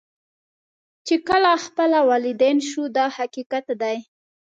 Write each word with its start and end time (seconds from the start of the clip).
چې 1.05 1.15
کله 1.27 1.51
خپله 1.65 1.99
والدین 2.09 2.57
شو 2.69 2.83
دا 2.97 3.05
حقیقت 3.17 3.65
دی. 3.81 3.97